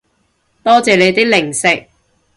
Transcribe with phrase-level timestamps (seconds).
[0.63, 1.85] 多謝你啲零食